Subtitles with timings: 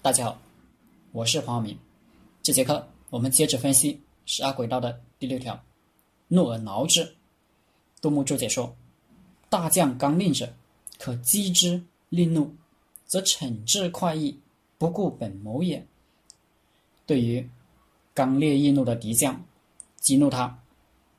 [0.00, 0.40] 大家好，
[1.10, 1.76] 我是黄晓明。
[2.40, 5.60] 这节课我们接着分析十二轨道的第六条
[6.28, 7.16] “怒而挠之”。
[8.00, 8.76] 杜牧注解说
[9.50, 10.54] ：“大将刚令者，
[11.00, 12.54] 可击之；令怒，
[13.06, 14.38] 则惩治快意，
[14.78, 15.84] 不顾本谋也。”
[17.04, 17.50] 对于
[18.14, 19.44] 刚烈易怒的敌将，
[19.96, 20.60] 激怒他，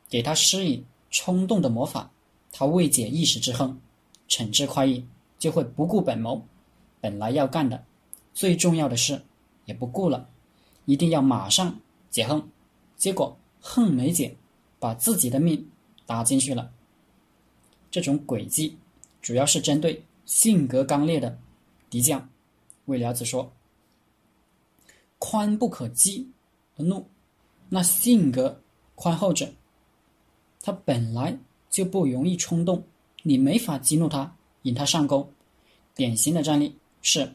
[0.07, 2.09] 给他施以冲动的魔法，
[2.53, 3.77] 他未解一时之恨，
[4.29, 5.05] 惩治快意，
[5.37, 6.41] 就会不顾本谋，
[7.01, 7.83] 本来要干的。
[8.33, 9.21] 最重要的事
[9.65, 10.29] 也不顾了，
[10.85, 11.79] 一定要马上
[12.09, 12.41] 解恨，
[12.95, 14.35] 结果恨没解，
[14.79, 15.69] 把自己的命
[16.05, 16.71] 搭进去了。
[17.91, 18.77] 这种诡计
[19.21, 21.37] 主要是针对性格刚烈的
[21.89, 22.29] 敌将。
[22.85, 23.51] 魏辽子说
[25.19, 26.31] ：“宽不可激
[26.77, 27.05] 而怒，
[27.67, 28.61] 那性格
[28.95, 29.51] 宽厚者，
[30.61, 31.37] 他本来
[31.69, 32.83] 就不容易冲动，
[33.23, 35.31] 你没法激怒他，引他上钩。
[35.93, 37.33] 典型的战例是。”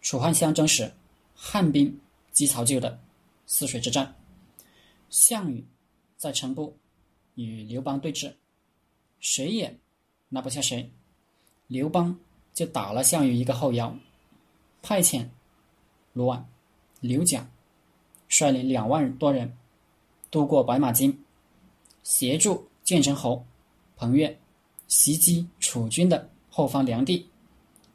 [0.00, 0.92] 楚汉相争时，
[1.34, 2.00] 汉兵
[2.32, 2.98] 击曹咎的
[3.46, 4.14] 泗水之战，
[5.10, 5.64] 项羽
[6.16, 6.76] 在城部
[7.34, 8.32] 与刘邦对峙，
[9.20, 9.78] 谁也
[10.28, 10.90] 拿不下谁，
[11.66, 12.18] 刘邦
[12.54, 13.94] 就打了项羽一个后腰，
[14.80, 15.28] 派遣
[16.12, 16.42] 卢绾、
[17.00, 17.46] 刘贾
[18.28, 19.56] 率领两万多人
[20.30, 21.24] 渡过白马津，
[22.02, 23.44] 协助建成侯
[23.96, 24.38] 彭越
[24.88, 27.28] 袭击楚军的后方梁地，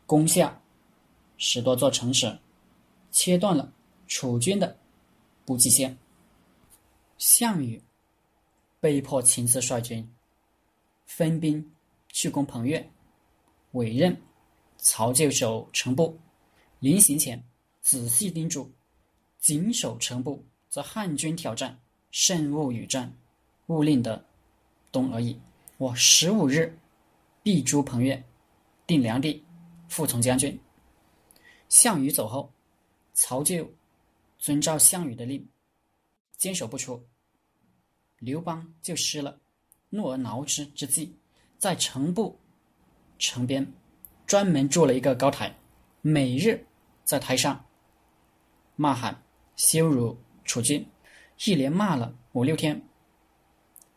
[0.06, 0.62] 攻下。
[1.38, 2.40] 十多座城池，
[3.12, 3.72] 切断了
[4.08, 4.78] 楚军的
[5.46, 5.98] 补给线。
[7.18, 7.82] 项羽
[8.80, 10.08] 被迫亲自率军，
[11.06, 11.72] 分兵
[12.10, 12.90] 去攻彭越，
[13.72, 14.16] 委任
[14.78, 16.18] 曹咎守城部。
[16.80, 17.44] 临行前，
[17.82, 18.70] 仔细叮嘱：
[19.40, 21.80] 谨守城部，则汉军挑战，
[22.12, 23.12] 慎勿与战，
[23.68, 24.24] 勿令得
[24.92, 25.40] 东而已。
[25.78, 26.78] 我十五日
[27.42, 28.22] 必诛彭越，
[28.86, 29.44] 定梁地，
[29.88, 30.60] 复从将军。
[31.76, 32.54] 项羽走后，
[33.14, 33.70] 曹咎
[34.38, 35.46] 遵照项羽的令，
[36.38, 37.06] 坚守不出。
[38.20, 39.38] 刘邦就施了
[39.90, 41.14] 怒而挠之之计，
[41.58, 42.40] 在城部、
[43.20, 43.74] 城边
[44.26, 45.54] 专门筑了一个高台，
[46.02, 46.66] 每日
[47.04, 47.66] 在台上
[48.78, 49.22] 骂喊、
[49.58, 50.88] 羞辱楚军，
[51.44, 52.82] 一连骂了五六天。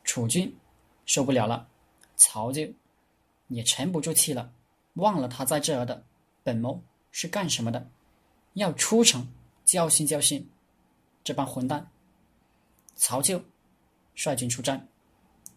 [0.03, 0.53] 楚军
[1.07, 1.69] 受不了了，
[2.17, 2.75] 曹咎
[3.47, 4.53] 也沉不住气了，
[4.95, 6.05] 忘了他在这儿的
[6.43, 6.83] 本谋。
[7.11, 7.91] 是干什么的？
[8.55, 9.27] 要出城
[9.65, 10.49] 教训教训
[11.23, 11.89] 这帮混蛋。
[12.97, 13.41] 曹咎
[14.15, 14.89] 率军出战，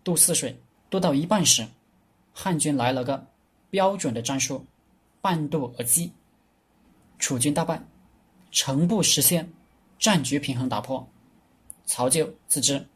[0.04, 0.56] 渡泗水，
[0.90, 1.68] 渡到一半时，
[2.34, 3.28] 汉军来了个
[3.70, 4.64] 标准的战术，
[5.22, 6.12] 半渡而击，
[7.18, 7.84] 楚军大败，
[8.52, 9.52] 城部失陷，
[9.98, 11.08] 战局平衡打破。
[11.86, 12.88] 曹咎自知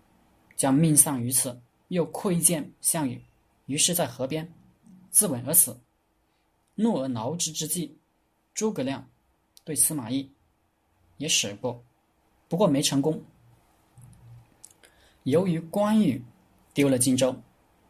[0.56, 3.20] 将命丧于此，又窥见项羽，
[3.66, 4.48] 于是，在河边
[5.10, 5.80] 自刎而死。
[6.76, 7.98] 怒而挠之之计。
[8.56, 9.08] 诸葛亮
[9.66, 10.32] 对司马懿
[11.18, 11.84] 也使过，
[12.48, 13.22] 不过没成功。
[15.24, 16.24] 由于关羽
[16.74, 17.36] 丢了荆州，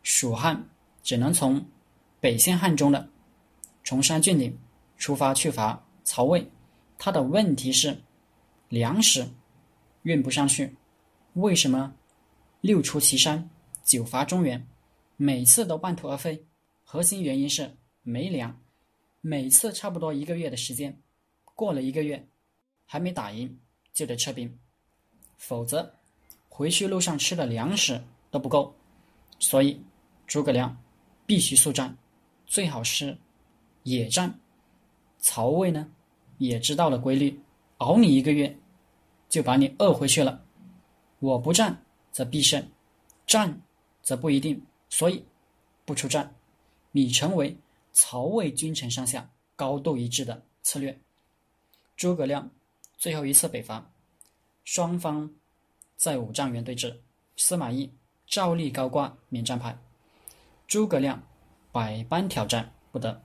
[0.02, 0.68] 蜀汉
[1.03, 1.64] 只能从
[2.20, 3.08] 北线汉中的
[3.84, 4.58] 崇山峻岭
[4.98, 6.50] 出发去伐曹魏。
[6.97, 8.02] 他的问题是
[8.70, 9.28] 粮食
[10.02, 10.76] 运不上去。
[11.34, 11.94] 为什么
[12.62, 13.50] 六出祁山，
[13.84, 14.66] 九伐中原，
[15.16, 16.44] 每次都半途而废？
[16.84, 18.59] 核心原因是没粮。
[19.28, 21.02] 每次差不多一个月的时间，
[21.56, 22.28] 过了一个月，
[22.86, 23.59] 还没打赢
[23.91, 24.59] 就得撤兵，
[25.36, 25.96] 否则
[26.47, 28.00] 回去路上吃的粮食
[28.30, 28.75] 都不够。
[29.40, 29.81] 所以
[30.28, 30.80] 诸葛亮
[31.25, 31.97] 必须速战，
[32.46, 33.18] 最好是
[33.81, 34.40] 野战。
[35.18, 35.91] 曹魏呢
[36.38, 37.40] 也知道了规律，
[37.80, 38.56] 熬你一个月，
[39.28, 40.46] 就把你饿回去了。
[41.18, 42.64] 我不战则必胜，
[43.25, 43.59] 战
[44.03, 45.25] 则不一定，所以
[45.84, 46.35] 不出战，
[46.91, 47.58] 你成为。
[47.95, 51.00] 曹魏君臣上下高度一致的策略。
[51.95, 52.51] 诸葛亮
[52.97, 53.89] 最后一次北伐，
[54.66, 55.33] 双方
[55.95, 56.94] 在五丈原对峙，
[57.38, 57.89] 司马懿
[58.28, 59.78] 照例高挂免战牌，
[60.67, 61.25] 诸葛亮
[61.72, 63.23] 百般挑战不得，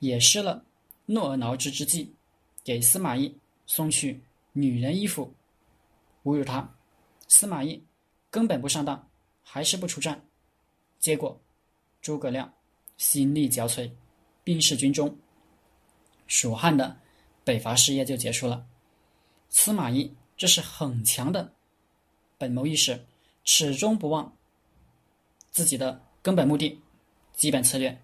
[0.00, 0.62] 也施了
[1.06, 2.14] 怒而挠之之计，
[2.62, 3.34] 给司马懿
[3.64, 4.22] 送去
[4.52, 5.32] 女人衣服，
[6.24, 6.74] 侮辱他。
[7.26, 7.82] 司马懿
[8.30, 9.08] 根本不上当，
[9.42, 10.22] 还是不出战，
[10.98, 11.40] 结果
[12.02, 12.52] 诸葛亮。
[12.98, 13.90] 心力交瘁，
[14.44, 15.16] 病逝军中。
[16.26, 16.98] 蜀汉的
[17.42, 18.66] 北伐事业就结束了。
[19.48, 21.54] 司马懿这是很强的
[22.36, 23.06] 本谋意识，
[23.44, 24.36] 始终不忘
[25.50, 26.78] 自己的根本目的、
[27.34, 27.98] 基本策略，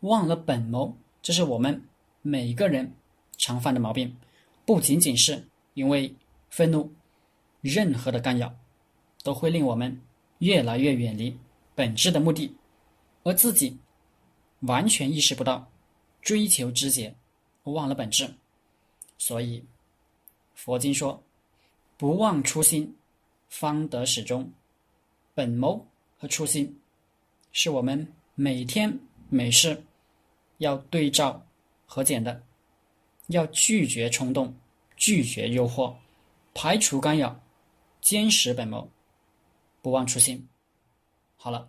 [0.00, 1.86] 忘了本谋，这是我们
[2.22, 2.94] 每个人
[3.36, 4.16] 常犯的毛病。
[4.64, 6.14] 不仅仅是因为
[6.48, 6.90] 愤怒，
[7.60, 8.54] 任何的干扰
[9.22, 10.00] 都会令我们
[10.38, 11.36] 越来越远离
[11.74, 12.56] 本质的目的，
[13.24, 13.76] 而自己。
[14.60, 15.70] 完全意识不到
[16.22, 17.14] 追求直接，
[17.64, 18.28] 忘了本质，
[19.18, 19.64] 所以
[20.54, 21.22] 佛经说
[21.96, 22.96] ：“不忘初心，
[23.48, 24.50] 方得始终。”
[25.34, 25.86] 本谋
[26.18, 26.80] 和初心，
[27.52, 28.98] 是我们每天
[29.28, 29.84] 每事
[30.58, 31.46] 要对照
[31.84, 32.42] 核检的。
[33.28, 34.54] 要拒绝冲动，
[34.96, 35.94] 拒绝诱惑，
[36.54, 37.40] 排除干扰，
[38.00, 38.88] 坚持本谋，
[39.82, 40.48] 不忘初心。
[41.36, 41.68] 好了，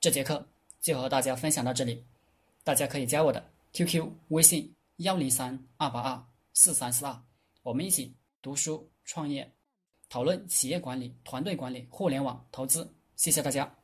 [0.00, 0.46] 这节课
[0.82, 2.04] 就和大家分享到这里。
[2.64, 7.22] 大家可以加我的 QQ 微信幺零三二八二四三四二，
[7.62, 9.50] 我们一起读书创业，
[10.08, 12.88] 讨论企业管理、团队管理、互联网投资。
[13.16, 13.81] 谢谢大家。